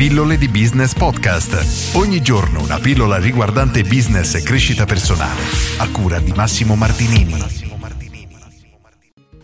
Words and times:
Pillole 0.00 0.38
di 0.38 0.48
Business 0.48 0.94
Podcast. 0.94 1.94
Ogni 1.94 2.22
giorno 2.22 2.62
una 2.62 2.78
pillola 2.78 3.18
riguardante 3.18 3.82
business 3.82 4.34
e 4.34 4.42
crescita 4.42 4.86
personale. 4.86 5.42
A 5.76 5.90
cura 5.90 6.18
di 6.18 6.32
Massimo 6.32 6.74
Martinini. 6.74 7.68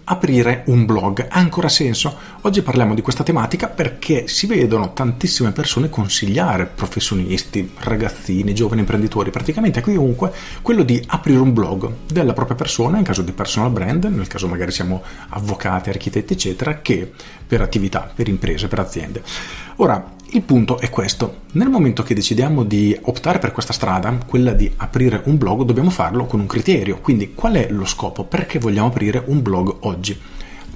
Aprire 0.05 0.63
un 0.69 0.87
blog 0.87 1.27
ha 1.29 1.39
ancora 1.39 1.69
senso? 1.69 2.17
Oggi 2.43 2.63
parliamo 2.63 2.95
di 2.95 3.03
questa 3.03 3.23
tematica 3.23 3.69
perché 3.69 4.29
si 4.29 4.47
vedono 4.47 4.95
tantissime 4.95 5.53
persone 5.53 5.91
consigliare 5.91 6.65
professionisti, 6.65 7.73
ragazzini, 7.81 8.55
giovani 8.55 8.81
imprenditori, 8.81 9.31
praticamente 9.31 9.81
a 9.81 9.83
chiunque, 9.83 10.33
quello 10.63 10.85
di 10.85 11.03
aprire 11.09 11.41
un 11.41 11.53
blog 11.53 11.93
della 12.11 12.33
propria 12.33 12.57
persona, 12.57 12.97
in 12.97 13.05
caso 13.05 13.21
di 13.21 13.33
personal 13.33 13.71
brand, 13.71 14.05
nel 14.05 14.27
caso 14.27 14.49
magari 14.49 14.71
siamo 14.71 15.03
avvocati, 15.29 15.91
architetti, 15.91 16.33
eccetera, 16.33 16.81
che 16.81 17.13
per 17.47 17.61
attività, 17.61 18.11
per 18.15 18.29
imprese, 18.29 18.69
per 18.69 18.79
aziende. 18.79 19.23
Ora, 19.79 20.15
il 20.31 20.43
punto 20.43 20.79
è 20.79 20.91
questo, 20.91 21.43
nel 21.53 21.69
momento 21.69 22.03
che 22.03 22.15
decidiamo 22.15 22.65
di 22.65 22.99
optare 23.03 23.39
per 23.39 23.53
questa 23.53 23.73
strada, 23.73 24.13
quella 24.27 24.53
di 24.53 24.71
aprire 24.77 25.23
un 25.27 25.39
blog, 25.39 25.63
dobbiamo 25.63 25.91
farlo 25.91 26.27
con 26.27 26.41
un 26.41 26.47
criterio, 26.47 26.99
quindi 26.99 27.33
qual 27.33 27.55
è 27.55 27.69
lo 27.71 27.85
scopo, 27.85 28.25
perché 28.25 28.59
vogliamo 28.59 28.89
aprire 28.89 29.23
un 29.27 29.41
blog 29.41 29.77
oggi? 29.81 30.19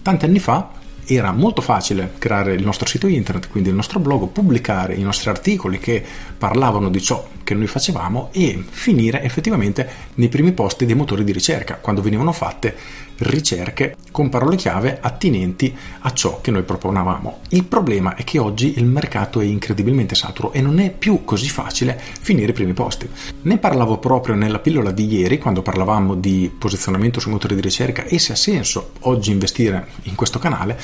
Tanti 0.03 0.25
anni 0.25 0.39
fa 0.39 0.71
era 1.05 1.33
molto 1.33 1.63
facile 1.63 2.13
creare 2.19 2.55
il 2.55 2.65
nostro 2.65 2.87
sito 2.87 3.09
internet, 3.09 3.49
quindi 3.49 3.71
il 3.71 3.75
nostro 3.75 3.99
blog, 3.99 4.29
pubblicare 4.29 4.95
i 4.95 5.03
nostri 5.03 5.31
articoli 5.31 5.79
che 5.79 6.03
parlavano 6.39 6.89
di 6.89 7.03
ciò 7.03 7.27
che 7.51 7.57
noi 7.57 7.67
facevamo 7.67 8.29
e 8.31 8.63
finire 8.71 9.23
effettivamente 9.25 9.89
nei 10.15 10.29
primi 10.29 10.53
posti 10.53 10.87
dei 10.87 10.95
motori 10.95 11.25
di 11.25 11.33
ricerca, 11.33 11.79
quando 11.79 12.01
venivano 12.01 12.31
fatte 12.31 12.77
ricerche 13.19 13.97
con 14.13 14.29
parole 14.29 14.55
chiave 14.55 14.99
attinenti 15.01 15.77
a 15.99 16.13
ciò 16.13 16.41
che 16.41 16.53
noi 16.53 16.63
proponevamo. 16.63 17.41
Il 17.49 17.65
problema 17.65 18.15
è 18.15 18.23
che 18.23 18.39
oggi 18.39 18.79
il 18.79 18.85
mercato 18.85 19.41
è 19.41 19.45
incredibilmente 19.45 20.15
saturo 20.15 20.53
e 20.53 20.61
non 20.61 20.79
è 20.79 20.93
più 20.93 21.25
così 21.25 21.49
facile 21.49 22.01
finire 22.21 22.53
i 22.53 22.55
primi 22.55 22.73
posti. 22.73 23.11
Ne 23.43 23.59
parlavo 23.59 23.99
proprio 23.99 24.37
nella 24.37 24.61
pillola 24.61 24.93
di 24.93 25.13
ieri 25.13 25.39
quando 25.39 25.61
parlavamo 25.61 26.15
di 26.15 26.55
posizionamento 26.57 27.19
sui 27.19 27.33
motori 27.33 27.57
di 27.57 27.61
ricerca 27.61 28.05
e 28.05 28.21
se 28.21 28.33
ha 28.33 28.37
senso 28.37 28.93
oggi 29.01 29.33
investire 29.33 29.89
in 30.05 30.15
questo 30.15 30.39
canale 30.39 30.79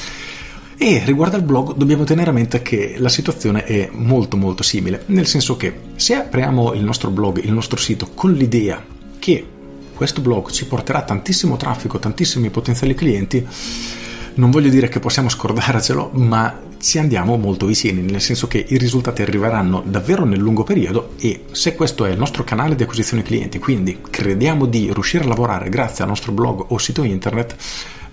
e 0.79 1.03
riguardo 1.05 1.37
al 1.37 1.43
blog 1.43 1.75
dobbiamo 1.75 2.05
tenere 2.05 2.31
a 2.31 2.35
mente 2.35 2.61
che 2.61 2.97
la 2.99 3.09
situazione 3.09 3.65
è 3.65 3.89
molto 3.93 4.37
molto 4.37 4.63
simile, 4.63 5.05
nel 5.07 5.27
senso 5.27 5.57
che 5.57 5.73
se 5.97 6.15
apriamo 6.15 6.75
il 6.75 6.83
nostro 6.83 7.11
blog, 7.11 7.43
il 7.43 7.53
nostro 7.53 7.79
sito 7.79 8.11
con 8.15 8.33
l'idea 8.33 8.85
che 9.19 9.47
questo 9.95 10.21
blog 10.21 10.51
ci 10.51 10.67
porterà 10.67 11.03
tantissimo 11.03 11.57
traffico, 11.57 11.99
tantissimi 11.99 12.51
potenziali 12.51 12.95
clienti, 12.95 13.47
non 14.35 14.51
voglio 14.51 14.69
dire 14.69 14.89
che 14.89 15.01
possiamo 15.01 15.31
scordarcelo, 15.31 16.11
ma 16.13 16.61
ci 16.79 16.99
andiamo 16.99 17.39
molto 17.39 17.65
vicini, 17.65 18.03
nel 18.03 18.21
senso 18.21 18.47
che 18.47 18.65
i 18.69 18.77
risultati 18.77 19.23
arriveranno 19.23 19.83
davvero 19.87 20.27
nel 20.27 20.39
lungo 20.39 20.63
periodo 20.63 21.15
e 21.19 21.45
se 21.53 21.75
questo 21.75 22.05
è 22.05 22.11
il 22.11 22.19
nostro 22.19 22.45
canale 22.45 22.77
di 22.77 22.83
acquisizione 22.83 23.23
clienti, 23.23 23.59
quindi 23.59 23.99
crediamo 24.09 24.67
di 24.67 24.93
riuscire 24.93 25.25
a 25.25 25.29
lavorare 25.29 25.71
grazie 25.71 26.05
al 26.05 26.11
nostro 26.11 26.33
blog 26.33 26.67
o 26.69 26.77
sito 26.77 27.03
internet, 27.03 27.57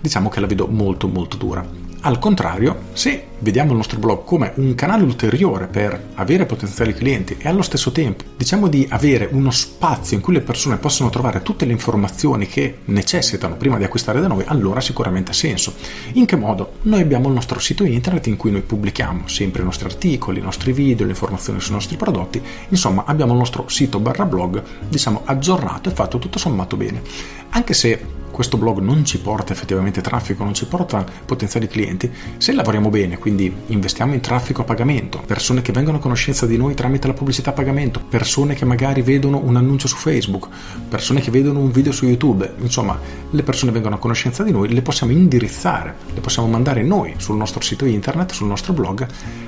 diciamo 0.00 0.30
che 0.30 0.40
la 0.40 0.46
vedo 0.46 0.66
molto 0.66 1.08
molto 1.08 1.36
dura. 1.36 1.93
Al 2.06 2.18
contrario, 2.18 2.80
se 2.92 3.28
vediamo 3.38 3.70
il 3.70 3.78
nostro 3.78 3.98
blog 3.98 4.24
come 4.24 4.52
un 4.56 4.74
canale 4.74 5.04
ulteriore 5.04 5.68
per 5.68 6.08
avere 6.16 6.44
potenziali 6.44 6.92
clienti 6.92 7.36
e 7.38 7.48
allo 7.48 7.62
stesso 7.62 7.92
tempo 7.92 8.24
diciamo 8.36 8.68
di 8.68 8.86
avere 8.90 9.26
uno 9.32 9.50
spazio 9.50 10.14
in 10.14 10.22
cui 10.22 10.34
le 10.34 10.42
persone 10.42 10.76
possono 10.76 11.08
trovare 11.08 11.40
tutte 11.40 11.64
le 11.64 11.72
informazioni 11.72 12.46
che 12.46 12.80
necessitano 12.84 13.56
prima 13.56 13.78
di 13.78 13.84
acquistare 13.84 14.20
da 14.20 14.26
noi, 14.26 14.44
allora 14.46 14.82
sicuramente 14.82 15.30
ha 15.30 15.34
senso. 15.34 15.76
In 16.12 16.26
che 16.26 16.36
modo? 16.36 16.74
Noi 16.82 17.00
abbiamo 17.00 17.28
il 17.28 17.34
nostro 17.34 17.58
sito 17.58 17.84
internet 17.84 18.26
in 18.26 18.36
cui 18.36 18.50
noi 18.50 18.60
pubblichiamo 18.60 19.26
sempre 19.26 19.62
i 19.62 19.64
nostri 19.64 19.86
articoli, 19.86 20.40
i 20.40 20.42
nostri 20.42 20.74
video, 20.74 21.06
le 21.06 21.12
informazioni 21.12 21.58
sui 21.58 21.72
nostri 21.72 21.96
prodotti, 21.96 22.38
insomma 22.68 23.04
abbiamo 23.06 23.32
il 23.32 23.38
nostro 23.38 23.66
sito 23.68 23.98
barra 23.98 24.26
blog, 24.26 24.62
diciamo 24.90 25.22
aggiornato 25.24 25.88
e 25.88 25.92
fatto 25.94 26.18
tutto 26.18 26.38
sommato 26.38 26.76
bene. 26.76 27.00
Anche 27.48 27.72
se 27.72 28.23
questo 28.34 28.56
blog 28.56 28.80
non 28.80 29.04
ci 29.04 29.20
porta 29.20 29.52
effettivamente 29.52 30.00
traffico, 30.00 30.42
non 30.42 30.54
ci 30.54 30.66
porta 30.66 31.06
potenziali 31.24 31.68
clienti, 31.68 32.10
se 32.36 32.52
lavoriamo 32.52 32.90
bene, 32.90 33.16
quindi 33.16 33.54
investiamo 33.66 34.12
in 34.12 34.20
traffico 34.20 34.62
a 34.62 34.64
pagamento, 34.64 35.22
persone 35.24 35.62
che 35.62 35.70
vengono 35.70 35.98
a 35.98 36.00
conoscenza 36.00 36.44
di 36.44 36.56
noi 36.56 36.74
tramite 36.74 37.06
la 37.06 37.12
pubblicità 37.12 37.50
a 37.50 37.52
pagamento, 37.52 38.00
persone 38.00 38.54
che 38.54 38.64
magari 38.64 39.02
vedono 39.02 39.38
un 39.38 39.54
annuncio 39.54 39.86
su 39.86 39.94
Facebook, 39.94 40.48
persone 40.88 41.20
che 41.20 41.30
vedono 41.30 41.60
un 41.60 41.70
video 41.70 41.92
su 41.92 42.06
YouTube, 42.06 42.54
insomma, 42.58 42.98
le 43.30 43.42
persone 43.44 43.70
vengono 43.70 43.94
a 43.94 43.98
conoscenza 43.98 44.42
di 44.42 44.50
noi, 44.50 44.68
le 44.74 44.82
possiamo 44.82 45.12
indirizzare, 45.12 45.94
le 46.12 46.20
possiamo 46.20 46.48
mandare 46.48 46.82
noi 46.82 47.14
sul 47.18 47.36
nostro 47.36 47.60
sito 47.60 47.84
internet, 47.84 48.32
sul 48.32 48.48
nostro 48.48 48.72
blog, 48.72 49.06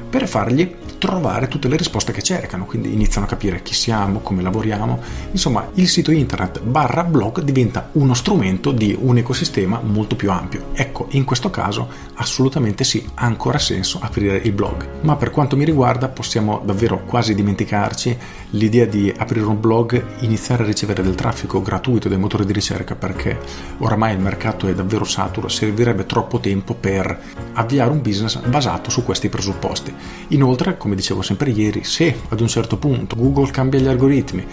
per 0.08 0.28
fargli 0.28 0.74
trovare 0.98 1.48
tutte 1.48 1.68
le 1.68 1.76
risposte 1.76 2.12
che 2.12 2.22
cercano, 2.22 2.64
quindi 2.64 2.92
iniziano 2.92 3.26
a 3.26 3.28
capire 3.28 3.62
chi 3.62 3.74
siamo, 3.74 4.20
come 4.20 4.42
lavoriamo, 4.42 5.00
insomma, 5.30 5.68
il 5.74 5.88
sito 5.88 6.10
internet 6.10 6.60
barra 6.62 7.04
blog 7.04 7.42
diventa 7.42 7.90
uno 7.92 8.14
strumento 8.14 8.72
di 8.72 8.96
un 8.98 9.18
ecosistema 9.18 9.80
molto 9.82 10.16
più 10.16 10.30
ampio. 10.30 10.68
Ecco, 10.72 11.08
in 11.10 11.24
questo 11.24 11.50
caso 11.50 11.88
assolutamente 12.14 12.84
sì, 12.84 13.06
ha 13.14 13.24
ancora 13.24 13.58
senso 13.58 13.98
aprire 14.00 14.36
il 14.36 14.52
blog. 14.52 14.86
Ma 15.02 15.16
per 15.16 15.30
quanto 15.30 15.56
mi 15.56 15.64
riguarda 15.64 16.08
possiamo 16.08 16.62
davvero 16.64 17.04
quasi 17.04 17.34
dimenticarci 17.34 18.16
l'idea 18.50 18.86
di 18.86 19.12
aprire 19.16 19.46
un 19.46 19.60
blog, 19.60 20.02
iniziare 20.20 20.62
a 20.62 20.66
ricevere 20.66 21.02
del 21.02 21.14
traffico 21.14 21.60
gratuito 21.62 22.08
dai 22.08 22.18
motori 22.18 22.46
di 22.46 22.52
ricerca 22.52 22.94
perché 22.94 23.38
oramai 23.78 24.14
il 24.14 24.20
mercato 24.20 24.66
è 24.66 24.74
davvero 24.74 25.04
saturo, 25.04 25.48
servirebbe 25.48 26.06
troppo 26.06 26.40
tempo 26.40 26.74
per 26.74 27.20
avviare 27.54 27.90
un 27.90 28.00
business 28.00 28.38
basato 28.46 28.90
su 28.90 29.04
questi 29.04 29.28
presupposti. 29.28 29.94
Inoltre, 30.28 30.76
come 30.76 30.94
dicevo 30.94 31.22
sempre 31.22 31.50
ieri, 31.50 31.84
se 31.84 32.14
ad 32.28 32.40
un 32.40 32.48
certo 32.48 32.76
punto 32.76 33.16
Google 33.16 33.50
cambia 33.50 33.80
gli 33.80 33.86
algoritmi, 33.86 34.44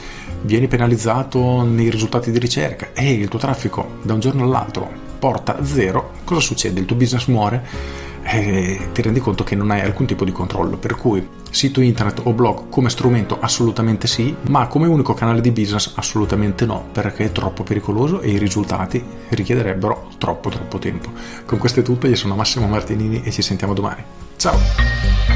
vieni 0.42 0.68
penalizzato 0.68 1.64
nei 1.64 1.90
risultati 1.90 2.32
di 2.32 2.40
ricerca 2.40 2.90
e 2.94 3.12
il 3.12 3.28
tuo 3.28 3.40
traffico 3.40 3.98
da 4.02 4.14
un 4.14 4.20
giorno 4.20 4.44
all'altro 4.44 5.12
porta 5.20 5.64
zero, 5.64 6.12
cosa 6.26 6.42
succede? 6.42 6.82
Il 6.82 6.86
tuo 6.86 6.98
business 6.98 7.28
muore 7.28 8.12
e 8.24 8.90
ti 8.94 9.02
rendi 9.02 9.20
conto 9.20 9.44
che 9.44 9.56
non 9.56 9.72
hai 9.72 9.82
alcun 9.82 10.06
tipo 10.06 10.26
di 10.26 10.32
controllo. 10.32 10.78
Per 10.78 10.96
cui 10.96 11.26
sito 11.50 11.82
internet 11.82 12.22
o 12.24 12.34
blog 12.34 12.70
come 12.70 12.90
strumento 12.90 13.38
assolutamente 13.40 14.08
sì, 14.08 14.36
ma 14.50 14.68
come 14.68 14.88
unico 14.88 15.14
canale 15.14 15.42
di 15.42 15.52
business 15.52 15.94
assolutamente 15.96 16.66
no, 16.66 16.88
perché 16.92 17.26
è 17.26 17.32
troppo 17.32 17.64
pericoloso 17.64 18.22
e 18.22 18.32
i 18.32 18.38
risultati 18.38 19.04
richiederebbero 19.30 20.10
troppo 20.18 20.50
troppo 20.50 20.80
tempo. 20.80 21.12
Con 21.46 21.58
questo 21.58 21.82
è 21.82 21.84
tutto, 21.84 22.08
io 22.08 22.16
sono 22.16 22.36
Massimo 22.36 22.68
Martinini 22.68 23.22
e 23.24 23.32
ci 23.32 23.42
sentiamo 23.42 23.74
domani. 23.74 24.04
Ciao! 24.38 25.33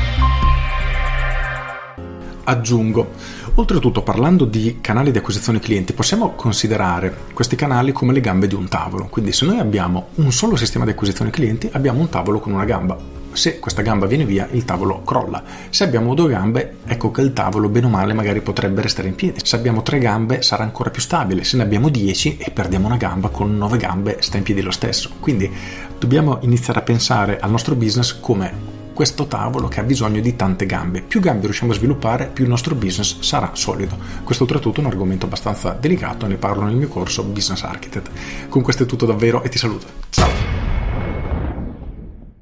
Aggiungo. 2.47 3.11
Oltretutto, 3.55 4.01
parlando 4.01 4.45
di 4.45 4.77
canali 4.81 5.11
di 5.11 5.17
acquisizione 5.17 5.59
clienti, 5.59 5.93
possiamo 5.93 6.33
considerare 6.35 7.15
questi 7.33 7.55
canali 7.55 7.91
come 7.91 8.13
le 8.13 8.21
gambe 8.21 8.47
di 8.47 8.55
un 8.55 8.67
tavolo. 8.67 9.07
Quindi, 9.09 9.33
se 9.33 9.45
noi 9.45 9.59
abbiamo 9.59 10.07
un 10.15 10.31
solo 10.31 10.55
sistema 10.55 10.85
di 10.85 10.91
acquisizione 10.91 11.29
clienti, 11.29 11.69
abbiamo 11.73 11.99
un 11.99 12.09
tavolo 12.09 12.39
con 12.39 12.53
una 12.53 12.65
gamba. 12.65 13.15
Se 13.33 13.59
questa 13.59 13.81
gamba 13.81 14.07
viene 14.07 14.25
via, 14.25 14.47
il 14.51 14.65
tavolo 14.65 15.03
crolla. 15.03 15.43
Se 15.69 15.83
abbiamo 15.83 16.15
due 16.15 16.29
gambe, 16.29 16.77
ecco 16.85 17.11
che 17.11 17.21
il 17.21 17.33
tavolo, 17.33 17.69
bene 17.69 17.85
o 17.85 17.89
male, 17.89 18.13
magari 18.13 18.41
potrebbe 18.41 18.81
restare 18.81 19.09
in 19.09 19.15
piedi. 19.15 19.39
Se 19.43 19.55
abbiamo 19.55 19.83
tre 19.83 19.99
gambe, 19.99 20.41
sarà 20.41 20.63
ancora 20.63 20.89
più 20.89 21.01
stabile. 21.01 21.43
Se 21.43 21.57
ne 21.57 21.63
abbiamo 21.63 21.89
dieci 21.89 22.37
e 22.37 22.49
perdiamo 22.49 22.87
una 22.87 22.97
gamba, 22.97 23.29
con 23.29 23.55
nove 23.55 23.77
gambe 23.77 24.17
sta 24.21 24.37
in 24.37 24.43
piedi 24.43 24.61
lo 24.61 24.71
stesso. 24.71 25.11
Quindi, 25.19 25.51
dobbiamo 25.99 26.39
iniziare 26.41 26.79
a 26.79 26.83
pensare 26.83 27.39
al 27.39 27.51
nostro 27.51 27.75
business 27.75 28.19
come 28.19 28.66
questo 28.97 29.27
tavolo 29.27 29.67
che 29.67 29.79
ha 29.79 29.83
bisogno 29.83 30.21
di 30.21 30.35
tante 30.35 30.65
gambe. 30.65 31.03
Più 31.03 31.19
gambe 31.19 31.43
riusciamo 31.43 31.71
a 31.71 31.75
sviluppare, 31.75 32.31
più 32.33 32.45
il 32.45 32.49
nostro 32.49 32.73
business 32.73 33.19
sarà 33.19 33.51
solido. 33.53 33.95
Questo 34.23 34.41
oltretutto 34.41 34.79
è 34.79 34.83
un 34.83 34.89
argomento 34.89 35.27
abbastanza 35.27 35.77
delicato, 35.79 36.25
ne 36.25 36.37
parlo 36.37 36.63
nel 36.63 36.73
mio 36.73 36.87
corso 36.87 37.23
Business 37.23 37.61
Architect. 37.61 38.09
Con 38.49 38.63
questo 38.63 38.81
è 38.81 38.85
tutto 38.87 39.05
davvero 39.05 39.43
e 39.43 39.49
ti 39.49 39.59
saluto. 39.59 39.85
Ciao! 40.09 40.56